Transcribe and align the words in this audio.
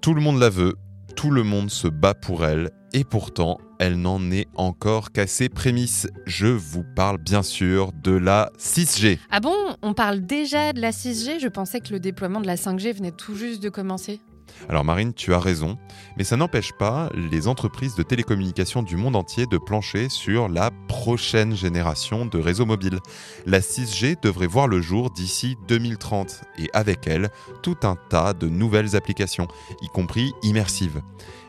Tout 0.00 0.14
le 0.14 0.22
monde 0.22 0.38
la 0.38 0.48
veut, 0.48 0.76
tout 1.14 1.30
le 1.30 1.42
monde 1.42 1.70
se 1.70 1.86
bat 1.86 2.14
pour 2.14 2.46
elle, 2.46 2.70
et 2.94 3.04
pourtant, 3.04 3.58
elle 3.78 4.00
n'en 4.00 4.30
est 4.30 4.48
encore 4.54 5.12
qu'à 5.12 5.26
ses 5.26 5.50
prémices. 5.50 6.08
Je 6.24 6.46
vous 6.46 6.84
parle 6.96 7.18
bien 7.18 7.42
sûr 7.42 7.92
de 7.92 8.12
la 8.12 8.50
6G. 8.58 9.18
Ah 9.30 9.40
bon? 9.40 9.54
On 9.82 9.92
parle 9.92 10.22
déjà 10.22 10.72
de 10.72 10.80
la 10.80 10.92
6G 10.92 11.38
Je 11.38 11.48
pensais 11.48 11.80
que 11.80 11.92
le 11.92 12.00
déploiement 12.00 12.40
de 12.40 12.46
la 12.46 12.56
5G 12.56 12.94
venait 12.94 13.10
tout 13.10 13.34
juste 13.34 13.62
de 13.62 13.68
commencer. 13.68 14.20
Alors 14.68 14.84
Marine, 14.84 15.14
tu 15.14 15.34
as 15.34 15.38
raison, 15.38 15.78
mais 16.16 16.24
ça 16.24 16.36
n'empêche 16.36 16.72
pas 16.72 17.10
les 17.14 17.48
entreprises 17.48 17.94
de 17.94 18.02
télécommunications 18.02 18.82
du 18.82 18.96
monde 18.96 19.16
entier 19.16 19.46
de 19.46 19.58
plancher 19.58 20.08
sur 20.08 20.48
la 20.48 20.70
prochaine 20.88 21.56
génération 21.56 22.26
de 22.26 22.38
réseaux 22.38 22.66
mobiles. 22.66 23.00
La 23.46 23.60
6G 23.60 24.20
devrait 24.22 24.46
voir 24.46 24.68
le 24.68 24.80
jour 24.80 25.10
d'ici 25.10 25.56
2030 25.68 26.42
et 26.58 26.70
avec 26.72 27.06
elle 27.06 27.30
tout 27.62 27.78
un 27.82 27.96
tas 28.08 28.32
de 28.32 28.48
nouvelles 28.48 28.96
applications, 28.96 29.48
y 29.82 29.88
compris 29.88 30.32
immersives. 30.42 31.02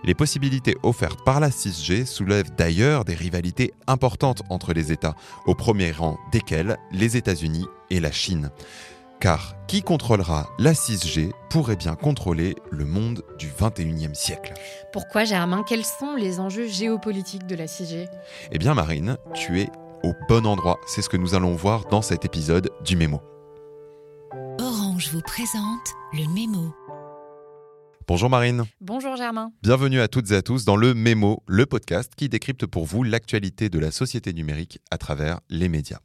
Les 0.03 0.15
possibilités 0.15 0.77
offertes 0.81 1.23
par 1.23 1.39
la 1.39 1.49
6G 1.49 2.05
soulèvent 2.05 2.55
d'ailleurs 2.57 3.05
des 3.05 3.13
rivalités 3.13 3.73
importantes 3.87 4.41
entre 4.49 4.73
les 4.73 4.91
États, 4.91 5.15
au 5.45 5.53
premier 5.53 5.91
rang 5.91 6.17
desquels 6.31 6.77
les 6.91 7.17
États-Unis 7.17 7.67
et 7.89 7.99
la 7.99 8.11
Chine. 8.11 8.49
Car 9.21 9.53
qui 9.67 9.83
contrôlera 9.83 10.49
la 10.57 10.73
6G 10.73 11.31
pourrait 11.51 11.75
bien 11.75 11.95
contrôler 11.95 12.55
le 12.71 12.85
monde 12.85 13.23
du 13.37 13.49
21e 13.49 14.15
siècle. 14.15 14.53
Pourquoi 14.91 15.25
Germain? 15.25 15.63
Quels 15.63 15.85
sont 15.85 16.15
les 16.15 16.39
enjeux 16.39 16.67
géopolitiques 16.67 17.45
de 17.45 17.55
la 17.55 17.67
6G 17.67 18.09
Eh 18.51 18.57
bien 18.57 18.73
Marine, 18.73 19.17
tu 19.35 19.61
es 19.61 19.69
au 20.03 20.13
bon 20.27 20.47
endroit. 20.47 20.79
C'est 20.87 21.03
ce 21.03 21.09
que 21.09 21.17
nous 21.17 21.35
allons 21.35 21.53
voir 21.53 21.85
dans 21.85 22.01
cet 22.01 22.25
épisode 22.25 22.71
du 22.83 22.97
Mémo. 22.97 23.21
Orange 24.59 25.09
vous 25.13 25.21
présente 25.21 25.93
le 26.13 26.27
Mémo. 26.33 26.73
Bonjour 28.07 28.29
Marine. 28.29 28.63
Bonjour 28.81 29.15
Germain. 29.15 29.51
Bienvenue 29.61 30.01
à 30.01 30.07
toutes 30.07 30.31
et 30.31 30.35
à 30.35 30.41
tous 30.41 30.65
dans 30.65 30.75
le 30.75 30.93
Mémo, 30.93 31.43
le 31.47 31.65
podcast 31.65 32.11
qui 32.15 32.29
décrypte 32.29 32.65
pour 32.65 32.85
vous 32.85 33.03
l'actualité 33.03 33.69
de 33.69 33.79
la 33.79 33.91
société 33.91 34.33
numérique 34.33 34.79
à 34.89 34.97
travers 34.97 35.39
les 35.49 35.69
médias. 35.69 35.99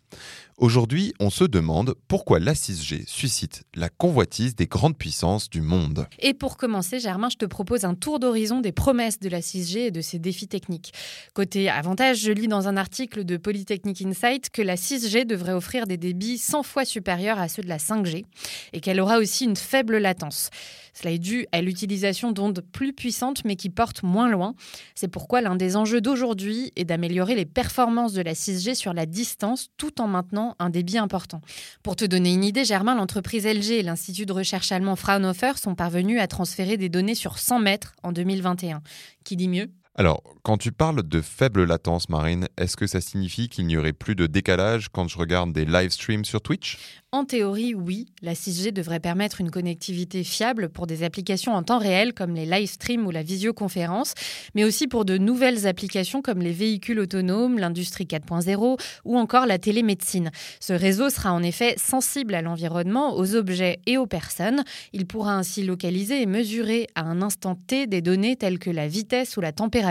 Aujourd'hui, 0.59 1.13
on 1.21 1.29
se 1.29 1.45
demande 1.45 1.95
pourquoi 2.09 2.39
la 2.39 2.55
6G 2.55 3.07
suscite 3.07 3.65
la 3.75 3.91
convoitise 3.91 4.57
des 4.57 4.67
grandes 4.67 4.97
puissances 4.97 5.51
du 5.51 5.61
monde. 5.61 6.07
Et 6.19 6.33
pour 6.33 6.57
commencer, 6.57 6.99
Germain, 6.99 7.29
je 7.29 7.37
te 7.37 7.45
propose 7.45 7.85
un 7.85 7.95
tour 7.95 8.19
d'horizon 8.19 8.61
des 8.61 8.73
promesses 8.73 9.21
de 9.21 9.29
la 9.29 9.41
6G 9.41 9.79
et 9.79 9.91
de 9.91 10.01
ses 10.01 10.19
défis 10.19 10.49
techniques. 10.49 10.95
Côté 11.35 11.69
avantage, 11.69 12.21
je 12.21 12.33
lis 12.33 12.49
dans 12.49 12.69
un 12.69 12.77
article 12.79 13.25
de 13.25 13.37
Polytechnic 13.37 14.01
Insight 14.03 14.49
que 14.51 14.63
la 14.63 14.77
6G 14.77 15.27
devrait 15.27 15.53
offrir 15.53 15.87
des 15.87 15.99
débits 15.99 16.39
100 16.39 16.63
fois 16.63 16.85
supérieurs 16.85 17.39
à 17.39 17.49
ceux 17.49 17.63
de 17.63 17.69
la 17.69 17.79
5G 17.79 18.25
et 18.73 18.81
qu'elle 18.81 19.01
aura 19.01 19.19
aussi 19.19 19.45
une 19.45 19.57
faible 19.57 19.99
latence. 19.99 20.51
Cela 20.95 21.11
est 21.11 21.19
dû 21.19 21.47
à 21.53 21.61
l'utilisation 21.61 21.86
d'ondes 22.33 22.63
plus 22.73 22.93
puissantes 22.93 23.45
mais 23.45 23.57
qui 23.57 23.71
portent 23.71 24.03
moins 24.03 24.29
loin. 24.29 24.55
C'est 24.95 25.09
pourquoi 25.09 25.41
l'un 25.41 25.57
des 25.57 25.77
enjeux 25.77 26.01
d'aujourd'hui 26.01 26.73
est 26.77 26.85
d'améliorer 26.85 27.35
les 27.35 27.45
performances 27.45 28.13
de 28.13 28.23
la 28.23 28.35
6G 28.35 28.75
sur 28.75 28.93
la 28.93 29.07
distance 29.07 29.69
tout 29.77 30.01
en 30.01 30.09
maintenant 30.09 30.57
un 30.59 30.71
débit 30.71 30.99
important. 30.99 31.41
Pour 31.83 31.97
te 31.97 32.05
donner 32.05 32.33
une 32.33 32.45
idée, 32.45 32.65
Germain, 32.65 32.95
l'entreprise 32.95 33.47
LG 33.47 33.73
et 33.73 33.83
l'Institut 33.83 34.27
de 34.27 34.33
recherche 34.33 34.73
allemand 34.73 34.97
Fraunhofer 34.97 35.59
sont 35.59 35.75
parvenus 35.75 36.21
à 36.21 36.27
transférer 36.27 36.77
des 36.77 36.89
données 36.89 37.15
sur 37.15 37.39
100 37.39 37.61
mètres 37.61 37.95
en 38.03 38.13
2021. 38.13 38.83
Qui 39.25 39.37
dit 39.37 39.49
mieux? 39.49 39.71
Alors, 39.99 40.23
quand 40.43 40.59
tu 40.59 40.73
parles 40.73 41.03
de 41.03 41.23
faible 41.23 41.65
latence 41.65 42.11
marine, 42.11 42.49
est-ce 42.59 42.77
que 42.77 42.87
ça 42.87 43.01
signifie 43.01 43.49
qu'il 43.49 43.67
n'y 43.67 43.79
aurait 43.79 43.95
plus 43.95 44.15
de 44.15 44.27
décalage 44.27 44.91
quand 44.91 45.09
je 45.09 45.17
regarde 45.17 45.55
des 45.55 45.65
live 45.65 45.89
streams 45.89 46.27
sur 46.27 46.43
Twitch? 46.43 46.77
En 47.13 47.25
théorie, 47.25 47.75
oui. 47.75 48.05
La 48.21 48.35
6G 48.35 48.73
devrait 48.73 49.01
permettre 49.01 49.41
une 49.41 49.51
connectivité 49.51 50.23
fiable 50.23 50.69
pour 50.69 50.87
des 50.87 51.03
applications 51.03 51.55
en 51.55 51.63
temps 51.63 51.79
réel 51.79 52.13
comme 52.13 52.35
les 52.35 52.45
live 52.45 52.69
streams 52.69 53.07
ou 53.07 53.11
la 53.11 53.23
visioconférence, 53.23 54.13
mais 54.55 54.65
aussi 54.65 54.87
pour 54.87 55.07
de 55.07 55.17
nouvelles 55.17 55.67
applications 55.67 56.21
comme 56.21 56.41
les 56.41 56.53
véhicules 56.53 56.99
autonomes, 56.99 57.59
l'industrie 57.59 58.05
4.0 58.05 58.79
ou 59.07 59.17
encore 59.17 59.47
la 59.47 59.59
télémédecine. 59.59 60.31
Ce 60.61 60.75
réseau 60.75 61.09
sera 61.09 61.33
en 61.33 61.43
effet 61.43 61.75
sensible 61.79 62.35
à 62.35 62.43
l'environnement, 62.43 63.17
aux 63.17 63.35
objets 63.35 63.79
et 63.87 63.97
aux 63.97 64.07
personnes. 64.07 64.63
Il 64.93 65.07
pourra 65.07 65.37
ainsi 65.37 65.63
localiser 65.63 66.21
et 66.21 66.27
mesurer 66.27 66.87
à 66.95 67.01
un 67.01 67.23
instant 67.23 67.55
T 67.55 67.87
des 67.87 68.03
données 68.03 68.37
telles 68.37 68.59
que 68.59 68.71
la 68.71 68.89
vitesse 68.89 69.39
ou 69.39 69.41
la 69.41 69.53
température 69.53 69.86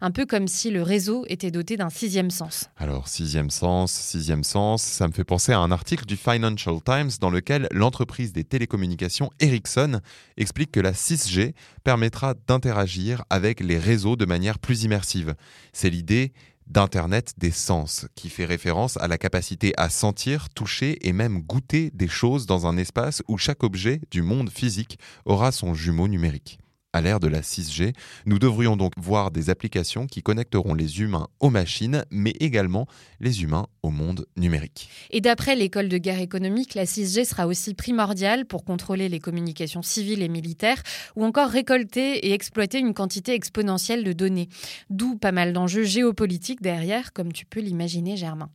un 0.00 0.10
peu 0.10 0.26
comme 0.26 0.48
si 0.48 0.70
le 0.70 0.82
réseau 0.82 1.24
était 1.28 1.50
doté 1.50 1.76
d'un 1.76 1.90
sixième 1.90 2.30
sens. 2.30 2.68
Alors, 2.76 3.08
sixième 3.08 3.50
sens, 3.50 3.92
sixième 3.92 4.44
sens, 4.44 4.82
ça 4.82 5.08
me 5.08 5.12
fait 5.12 5.24
penser 5.24 5.52
à 5.52 5.58
un 5.58 5.70
article 5.70 6.06
du 6.06 6.16
Financial 6.16 6.76
Times 6.84 7.10
dans 7.20 7.30
lequel 7.30 7.68
l'entreprise 7.70 8.32
des 8.32 8.44
télécommunications 8.44 9.30
Ericsson 9.40 10.00
explique 10.36 10.72
que 10.72 10.80
la 10.80 10.92
6G 10.92 11.54
permettra 11.84 12.34
d'interagir 12.46 13.24
avec 13.30 13.60
les 13.60 13.78
réseaux 13.78 14.16
de 14.16 14.24
manière 14.24 14.58
plus 14.58 14.84
immersive. 14.84 15.34
C'est 15.72 15.90
l'idée 15.90 16.32
d'Internet 16.66 17.34
des 17.38 17.50
sens, 17.50 18.06
qui 18.14 18.28
fait 18.28 18.44
référence 18.44 18.96
à 18.96 19.08
la 19.08 19.18
capacité 19.18 19.72
à 19.76 19.88
sentir, 19.88 20.48
toucher 20.48 21.06
et 21.06 21.12
même 21.12 21.40
goûter 21.40 21.90
des 21.94 22.08
choses 22.08 22.46
dans 22.46 22.66
un 22.66 22.76
espace 22.76 23.22
où 23.28 23.38
chaque 23.38 23.62
objet 23.62 24.00
du 24.10 24.22
monde 24.22 24.50
physique 24.50 24.98
aura 25.24 25.52
son 25.52 25.74
jumeau 25.74 26.08
numérique. 26.08 26.58
À 26.96 27.02
l'ère 27.02 27.20
de 27.20 27.28
la 27.28 27.42
6G, 27.42 27.92
nous 28.24 28.38
devrions 28.38 28.74
donc 28.74 28.94
voir 28.96 29.30
des 29.30 29.50
applications 29.50 30.06
qui 30.06 30.22
connecteront 30.22 30.72
les 30.72 31.02
humains 31.02 31.28
aux 31.40 31.50
machines, 31.50 32.06
mais 32.10 32.32
également 32.40 32.86
les 33.20 33.42
humains 33.42 33.66
au 33.82 33.90
monde 33.90 34.24
numérique. 34.38 34.88
Et 35.10 35.20
d'après 35.20 35.56
l'école 35.56 35.90
de 35.90 35.98
guerre 35.98 36.20
économique, 36.20 36.74
la 36.74 36.86
6G 36.86 37.26
sera 37.26 37.46
aussi 37.46 37.74
primordiale 37.74 38.46
pour 38.46 38.64
contrôler 38.64 39.10
les 39.10 39.18
communications 39.18 39.82
civiles 39.82 40.22
et 40.22 40.28
militaires, 40.28 40.82
ou 41.16 41.24
encore 41.26 41.50
récolter 41.50 42.28
et 42.28 42.32
exploiter 42.32 42.78
une 42.78 42.94
quantité 42.94 43.34
exponentielle 43.34 44.02
de 44.02 44.14
données. 44.14 44.48
D'où 44.88 45.16
pas 45.16 45.32
mal 45.32 45.52
d'enjeux 45.52 45.84
géopolitiques 45.84 46.62
derrière, 46.62 47.12
comme 47.12 47.30
tu 47.30 47.44
peux 47.44 47.60
l'imaginer, 47.60 48.16
Germain. 48.16 48.48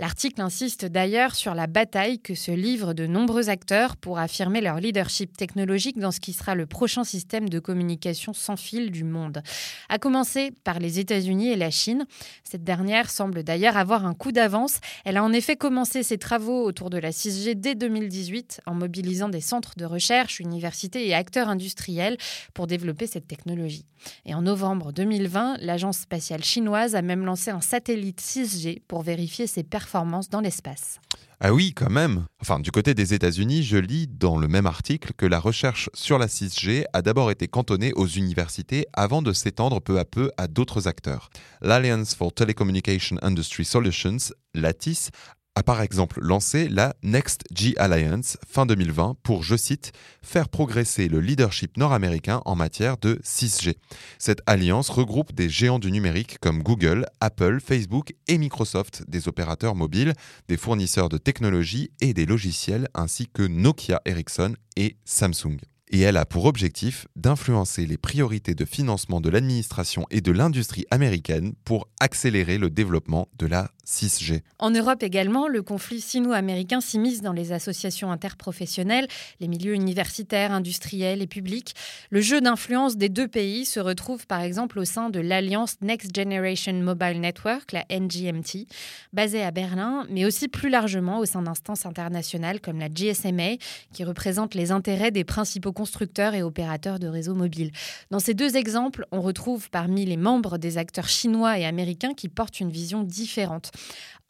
L'article 0.00 0.40
insiste 0.40 0.84
d'ailleurs 0.84 1.36
sur 1.36 1.54
la 1.54 1.68
bataille 1.68 2.18
que 2.18 2.34
se 2.34 2.50
livrent 2.50 2.92
de 2.92 3.06
nombreux 3.06 3.50
acteurs 3.50 3.96
pour 3.96 4.18
affirmer 4.18 4.60
leur 4.60 4.80
leadership 4.80 5.36
technologique 5.36 6.00
dans 6.00 6.10
ce 6.10 6.18
qui 6.18 6.32
sera 6.32 6.56
le 6.56 6.66
prochain 6.66 7.04
système 7.04 7.48
de 7.48 7.60
communication 7.60 7.83
communication 7.84 8.32
sans 8.32 8.56
fil 8.56 8.90
du 8.90 9.04
monde. 9.04 9.42
À 9.90 9.98
commencer 9.98 10.52
par 10.64 10.78
les 10.78 10.98
États-Unis 10.98 11.50
et 11.50 11.56
la 11.56 11.70
Chine. 11.70 12.06
Cette 12.42 12.64
dernière 12.64 13.10
semble 13.10 13.42
d'ailleurs 13.42 13.76
avoir 13.76 14.06
un 14.06 14.14
coup 14.14 14.32
d'avance. 14.32 14.80
Elle 15.04 15.18
a 15.18 15.22
en 15.22 15.34
effet 15.34 15.56
commencé 15.56 16.02
ses 16.02 16.16
travaux 16.16 16.64
autour 16.64 16.88
de 16.88 16.96
la 16.96 17.10
6G 17.10 17.54
dès 17.54 17.74
2018 17.74 18.62
en 18.64 18.74
mobilisant 18.74 19.28
des 19.28 19.42
centres 19.42 19.74
de 19.76 19.84
recherche, 19.84 20.40
universités 20.40 21.06
et 21.06 21.14
acteurs 21.14 21.50
industriels 21.50 22.16
pour 22.54 22.66
développer 22.66 23.06
cette 23.06 23.28
technologie. 23.28 23.84
Et 24.24 24.34
en 24.34 24.40
novembre 24.40 24.92
2020, 24.92 25.58
l'agence 25.60 25.98
spatiale 25.98 26.42
chinoise 26.42 26.94
a 26.94 27.02
même 27.02 27.26
lancé 27.26 27.50
un 27.50 27.60
satellite 27.60 28.22
6G 28.22 28.80
pour 28.88 29.02
vérifier 29.02 29.46
ses 29.46 29.62
performances 29.62 30.30
dans 30.30 30.40
l'espace. 30.40 31.00
Ah 31.40 31.52
oui, 31.52 31.74
quand 31.74 31.90
même. 31.90 32.26
Enfin, 32.40 32.60
du 32.60 32.70
côté 32.70 32.94
des 32.94 33.12
États-Unis, 33.12 33.64
je 33.64 33.76
lis 33.76 34.06
dans 34.06 34.38
le 34.38 34.46
même 34.46 34.66
article 34.66 35.12
que 35.16 35.26
la 35.26 35.40
recherche 35.40 35.90
sur 35.92 36.18
la 36.18 36.26
6G 36.26 36.84
a 36.92 37.02
d'abord 37.02 37.30
été 37.30 37.48
cantonnée 37.48 37.92
aux 37.94 38.06
universités 38.06 38.86
avant 38.92 39.20
de 39.20 39.32
s'étendre 39.32 39.80
peu 39.80 39.98
à 39.98 40.04
peu 40.04 40.30
à 40.36 40.46
d'autres 40.46 40.86
acteurs. 40.86 41.30
L'Alliance 41.60 42.14
for 42.14 42.32
Telecommunication 42.32 43.16
Industry 43.22 43.64
Solutions, 43.64 44.32
l'ATIS, 44.54 45.10
a 45.56 45.62
par 45.62 45.82
exemple 45.82 46.20
lancé 46.20 46.68
la 46.68 46.96
Next 47.02 47.44
G 47.54 47.74
Alliance 47.78 48.36
fin 48.46 48.66
2020 48.66 49.16
pour, 49.22 49.42
je 49.42 49.56
cite, 49.56 49.92
faire 50.22 50.48
progresser 50.48 51.08
le 51.08 51.20
leadership 51.20 51.76
nord-américain 51.76 52.42
en 52.44 52.56
matière 52.56 52.96
de 52.96 53.20
6G. 53.24 53.74
Cette 54.18 54.42
alliance 54.46 54.90
regroupe 54.90 55.32
des 55.32 55.48
géants 55.48 55.78
du 55.78 55.92
numérique 55.92 56.38
comme 56.40 56.62
Google, 56.62 57.06
Apple, 57.20 57.60
Facebook 57.64 58.14
et 58.26 58.38
Microsoft, 58.38 59.04
des 59.08 59.28
opérateurs 59.28 59.76
mobiles, 59.76 60.14
des 60.48 60.56
fournisseurs 60.56 61.08
de 61.08 61.18
technologies 61.18 61.90
et 62.00 62.14
des 62.14 62.26
logiciels 62.26 62.88
ainsi 62.94 63.28
que 63.32 63.42
Nokia, 63.42 64.00
Ericsson 64.06 64.54
et 64.76 64.96
Samsung 65.04 65.58
et 65.94 66.00
elle 66.00 66.16
a 66.16 66.26
pour 66.26 66.46
objectif 66.46 67.06
d'influencer 67.14 67.86
les 67.86 67.98
priorités 67.98 68.56
de 68.56 68.64
financement 68.64 69.20
de 69.20 69.30
l'administration 69.30 70.06
et 70.10 70.20
de 70.20 70.32
l'industrie 70.32 70.86
américaine 70.90 71.54
pour 71.64 71.88
accélérer 72.00 72.58
le 72.58 72.68
développement 72.68 73.28
de 73.38 73.46
la 73.46 73.70
6G. 73.84 74.42
En 74.58 74.70
Europe 74.70 75.02
également, 75.02 75.48
le 75.48 75.62
conflit 75.62 76.00
sino-américain 76.00 76.80
s'immisce 76.80 77.22
dans 77.22 77.32
les 77.32 77.52
associations 77.52 78.10
interprofessionnelles, 78.10 79.08
les 79.40 79.48
milieux 79.48 79.74
universitaires, 79.74 80.52
industriels 80.52 81.22
et 81.22 81.26
publics. 81.26 81.74
Le 82.10 82.20
jeu 82.20 82.40
d'influence 82.40 82.96
des 82.96 83.08
deux 83.08 83.28
pays 83.28 83.64
se 83.64 83.80
retrouve 83.80 84.26
par 84.26 84.40
exemple 84.40 84.78
au 84.78 84.84
sein 84.84 85.10
de 85.10 85.20
l'alliance 85.20 85.76
Next 85.80 86.14
Generation 86.14 86.72
Mobile 86.74 87.20
Network, 87.20 87.72
la 87.72 87.84
NGMT, 87.90 88.66
basée 89.12 89.42
à 89.42 89.50
Berlin, 89.50 90.06
mais 90.10 90.24
aussi 90.24 90.48
plus 90.48 90.70
largement 90.70 91.18
au 91.18 91.24
sein 91.24 91.42
d'instances 91.42 91.86
internationales 91.86 92.60
comme 92.60 92.78
la 92.78 92.88
GSMA, 92.88 93.56
qui 93.92 94.04
représente 94.04 94.54
les 94.54 94.70
intérêts 94.70 95.10
des 95.10 95.24
principaux 95.24 95.72
constructeurs 95.72 96.34
et 96.34 96.42
opérateurs 96.42 96.98
de 96.98 97.06
réseaux 97.06 97.34
mobiles. 97.34 97.72
Dans 98.10 98.18
ces 98.18 98.34
deux 98.34 98.56
exemples, 98.56 99.06
on 99.12 99.20
retrouve 99.20 99.70
parmi 99.70 100.04
les 100.04 100.16
membres 100.16 100.58
des 100.58 100.78
acteurs 100.78 101.08
chinois 101.08 101.58
et 101.58 101.64
américains 101.64 102.14
qui 102.14 102.28
portent 102.28 102.60
une 102.60 102.70
vision 102.70 103.02
différente. 103.02 103.72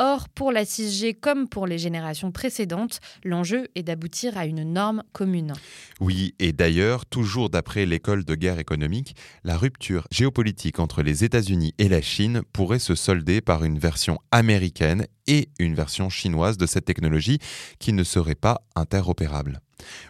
Or, 0.00 0.28
pour 0.28 0.50
la 0.50 0.64
6G 0.64 1.14
comme 1.20 1.48
pour 1.48 1.68
les 1.68 1.78
générations 1.78 2.32
précédentes, 2.32 2.98
l'enjeu 3.22 3.68
est 3.76 3.84
d'aboutir 3.84 4.36
à 4.36 4.44
une 4.44 4.64
norme 4.64 5.04
commune. 5.12 5.52
Oui, 6.00 6.34
et 6.40 6.52
d'ailleurs, 6.52 7.06
toujours 7.06 7.48
d'après 7.48 7.86
l'école 7.86 8.24
de 8.24 8.34
guerre 8.34 8.58
économique, 8.58 9.14
la 9.44 9.56
rupture 9.56 10.08
géopolitique 10.10 10.80
entre 10.80 11.02
les 11.02 11.22
États-Unis 11.22 11.74
et 11.78 11.88
la 11.88 12.02
Chine 12.02 12.42
pourrait 12.52 12.80
se 12.80 12.96
solder 12.96 13.40
par 13.40 13.62
une 13.62 13.78
version 13.78 14.18
américaine 14.32 15.06
et 15.28 15.48
une 15.60 15.76
version 15.76 16.10
chinoise 16.10 16.58
de 16.58 16.66
cette 16.66 16.86
technologie 16.86 17.38
qui 17.78 17.92
ne 17.92 18.02
serait 18.02 18.34
pas 18.34 18.62
interopérable. 18.74 19.60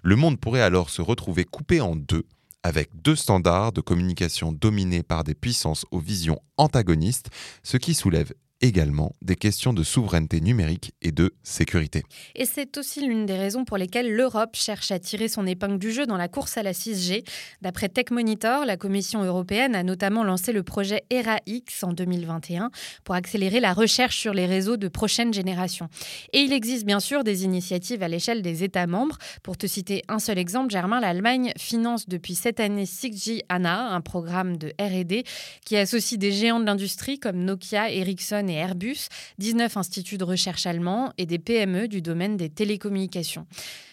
Le 0.02 0.16
monde 0.16 0.40
pourrait 0.40 0.62
alors 0.62 0.88
se 0.88 1.02
retrouver 1.02 1.44
coupé 1.44 1.82
en 1.82 1.94
deux 1.94 2.25
avec 2.62 2.88
deux 3.02 3.16
standards 3.16 3.72
de 3.72 3.82
communication 3.82 4.50
dominés 4.50 5.02
par 5.02 5.22
des 5.22 5.34
puissances 5.34 5.84
aux 5.90 6.00
visions 6.00 6.40
antagonistes, 6.56 7.28
ce 7.62 7.76
qui 7.76 7.92
soulève 7.92 8.32
également 8.60 9.14
des 9.22 9.36
questions 9.36 9.72
de 9.72 9.82
souveraineté 9.82 10.40
numérique 10.40 10.92
et 11.02 11.12
de 11.12 11.34
sécurité. 11.42 12.02
Et 12.34 12.46
c'est 12.46 12.78
aussi 12.78 13.06
l'une 13.06 13.26
des 13.26 13.36
raisons 13.36 13.64
pour 13.64 13.76
lesquelles 13.76 14.10
l'Europe 14.10 14.54
cherche 14.54 14.90
à 14.90 14.98
tirer 14.98 15.28
son 15.28 15.46
épingle 15.46 15.78
du 15.78 15.92
jeu 15.92 16.06
dans 16.06 16.16
la 16.16 16.28
course 16.28 16.56
à 16.56 16.62
la 16.62 16.72
6G. 16.72 17.24
D'après 17.62 17.88
Tech 17.88 18.06
Monitor, 18.10 18.64
la 18.64 18.76
Commission 18.76 19.22
européenne 19.22 19.74
a 19.74 19.82
notamment 19.82 20.24
lancé 20.24 20.52
le 20.52 20.62
projet 20.62 21.04
ERA-X 21.10 21.82
en 21.84 21.92
2021 21.92 22.70
pour 23.04 23.14
accélérer 23.14 23.60
la 23.60 23.72
recherche 23.72 24.16
sur 24.16 24.32
les 24.32 24.46
réseaux 24.46 24.76
de 24.76 24.88
prochaine 24.88 25.34
génération. 25.34 25.88
Et 26.32 26.40
il 26.40 26.52
existe 26.52 26.86
bien 26.86 27.00
sûr 27.00 27.24
des 27.24 27.44
initiatives 27.44 28.02
à 28.02 28.08
l'échelle 28.08 28.42
des 28.42 28.64
États 28.64 28.86
membres. 28.86 29.18
Pour 29.42 29.56
te 29.56 29.66
citer 29.66 30.02
un 30.08 30.18
seul 30.18 30.38
exemple, 30.38 30.70
Germain, 30.70 31.00
l'Allemagne 31.00 31.52
finance 31.58 32.08
depuis 32.08 32.34
cette 32.34 32.60
année 32.60 32.84
6G 32.84 33.42
ANA, 33.48 33.94
un 33.94 34.00
programme 34.00 34.56
de 34.56 34.72
R&D 34.80 35.24
qui 35.64 35.76
associe 35.76 36.18
des 36.18 36.32
géants 36.32 36.60
de 36.60 36.66
l'industrie 36.66 37.18
comme 37.18 37.44
Nokia, 37.44 37.90
Ericsson 37.90 38.46
et 38.48 38.53
Airbus, 38.54 39.08
19 39.38 39.76
instituts 39.76 40.18
de 40.18 40.24
recherche 40.24 40.66
allemands 40.66 41.12
et 41.18 41.26
des 41.26 41.38
PME 41.38 41.88
du 41.88 42.02
domaine 42.02 42.36
des 42.36 42.48
télécommunications. 42.48 43.46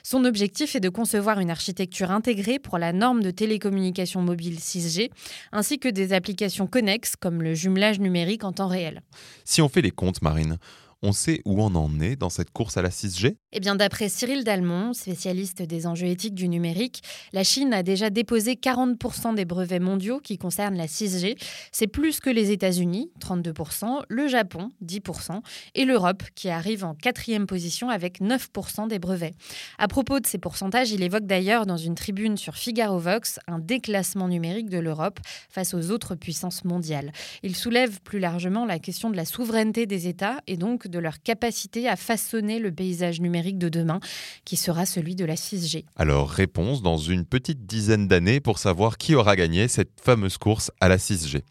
Son 0.04 0.26
objectif 0.26 0.76
est 0.76 0.80
de 0.80 0.90
concevoir 0.90 1.40
une 1.40 1.52
architecture 1.52 2.12
intégrée 2.12 2.60
pour 2.60 2.78
la 2.78 2.94
norme 2.94 3.22
de 3.22 3.32
télécommunications 3.32 4.22
mobiles 4.22 4.58
6G, 4.58 5.12
ainsi 5.52 5.80
que 5.80 5.90
des 5.90 6.14
applications 6.14 6.68
connexes 6.68 7.16
comme 7.16 7.42
le 7.42 7.54
jumelage 7.54 8.00
numérique 8.00 8.44
en 8.44 8.52
temps 8.52 8.68
réel. 8.68 9.02
Si 9.46 9.62
on 9.62 9.70
fait 9.70 9.82
les 9.82 9.92
comptes, 9.92 10.22
Marine, 10.22 10.58
on 11.02 11.12
sait 11.12 11.42
où 11.46 11.62
on 11.62 11.74
en 11.76 12.00
est 12.00 12.16
dans 12.16 12.30
cette 12.30 12.52
course 12.52 12.78
à 12.78 12.82
la 12.82 12.90
6G 12.90 13.38
Eh 13.54 13.60
bien, 13.60 13.76
d'après 13.76 14.08
Cyril 14.08 14.46
Dalmont, 14.46 14.94
spécialiste 14.94 15.62
des 15.62 15.86
enjeux 15.86 16.08
éthiques 16.08 16.36
du 16.36 16.48
numérique, 16.48 17.04
la 17.34 17.44
Chine 17.44 17.74
a 17.74 17.84
déjà 17.84 18.10
déposé 18.10 18.54
40% 18.54 19.36
des 19.36 19.44
brevets 19.44 19.82
mondiaux 19.82 20.22
qui 20.22 20.38
concernent 20.38 20.78
la 20.78 20.86
6G. 20.86 21.38
C'est 21.74 21.88
plus 21.88 22.22
que 22.22 22.30
les 22.30 22.52
États-Unis, 22.52 23.12
32%, 23.20 24.04
le 24.08 24.30
Japon, 24.30 24.70
10%, 24.86 25.42
et 25.76 25.84
l'Europe, 25.84 26.24
qui 26.34 26.48
arrive 26.48 26.86
en 26.86 26.96
quatrième 26.96 27.46
position 27.46 27.90
avec 27.90 28.22
9% 28.22 28.88
des 28.88 29.00
brevets. 29.00 29.34
À 29.78 29.90
propos 29.90 30.22
de 30.22 30.28
ces 30.28 30.38
pourcentages, 30.38 30.92
il 30.92 31.04
évoque 31.04 31.26
d'ailleurs 31.26 31.66
dans 31.66 31.76
une 31.76 31.96
tribune 31.96 32.38
sur 32.38 32.56
Figaro 32.56 33.00
Vox 33.00 33.38
un 33.48 33.60
déclassement 33.60 34.30
numérique 34.30 34.70
de 34.70 34.80
l'Europe 34.80 35.20
face 35.50 35.74
aux 35.74 35.92
autres 35.92 36.16
puissances 36.16 36.64
mondiales. 36.64 37.12
Il 37.44 37.58
soulève 37.58 38.00
plus 38.00 38.20
largement 38.20 38.66
la 38.66 38.80
question 38.80 39.10
de 39.10 39.18
la 39.18 39.26
souveraineté 39.26 39.88
des 39.88 40.08
États 40.08 40.40
et 40.48 40.56
donc 40.56 40.88
de 40.88 41.00
leur 41.00 41.22
capacité 41.22 41.90
à 41.90 41.98
façonner 41.98 42.58
le 42.58 42.72
paysage 42.72 43.20
numérique 43.42 43.58
de 43.58 43.70
demain, 43.70 44.00
qui 44.46 44.56
sera 44.56 44.86
celui 44.86 45.16
de 45.16 45.26
la 45.26 45.36
6G. 45.36 45.86
Alors, 45.96 46.30
réponse 46.30 46.82
dans 46.82 46.98
une 46.98 47.26
petite 47.26 47.66
dizaine 47.66 48.08
d'années 48.08 48.40
pour 48.40 48.60
savoir 48.60 48.98
qui 48.98 49.16
aura 49.16 49.36
gagné 49.36 49.68
cette 49.68 50.00
fameuse 50.02 50.38
course 50.38 50.72
à 50.80 50.88
la 50.88 50.98
6G. 50.98 51.42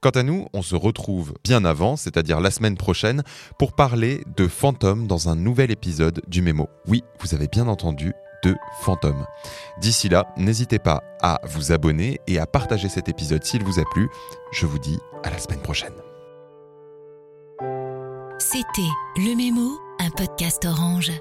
Quant 0.00 0.10
à 0.10 0.22
nous, 0.22 0.46
on 0.52 0.62
se 0.62 0.74
retrouve 0.74 1.34
bien 1.44 1.64
avant, 1.64 1.96
c'est-à-dire 1.96 2.40
la 2.40 2.50
semaine 2.50 2.76
prochaine, 2.76 3.22
pour 3.58 3.74
parler 3.74 4.22
de 4.36 4.48
fantômes 4.48 5.06
dans 5.06 5.28
un 5.28 5.36
nouvel 5.36 5.70
épisode 5.70 6.22
du 6.28 6.40
Mémo. 6.40 6.68
Oui, 6.86 7.02
vous 7.20 7.34
avez 7.34 7.48
bien 7.48 7.68
entendu, 7.68 8.12
de 8.42 8.56
fantômes. 8.80 9.26
D'ici 9.80 10.08
là, 10.08 10.26
n'hésitez 10.36 10.78
pas 10.78 11.02
à 11.22 11.40
vous 11.44 11.72
abonner 11.72 12.20
et 12.26 12.38
à 12.38 12.46
partager 12.46 12.88
cet 12.88 13.08
épisode 13.08 13.44
s'il 13.44 13.64
vous 13.64 13.80
a 13.80 13.84
plu. 13.92 14.08
Je 14.52 14.66
vous 14.66 14.78
dis 14.78 14.98
à 15.22 15.30
la 15.30 15.38
semaine 15.38 15.62
prochaine. 15.62 15.94
C'était 18.38 18.90
Le 19.16 19.34
Mémo, 19.36 19.78
un 20.00 20.10
podcast 20.10 20.64
orange. 20.64 21.12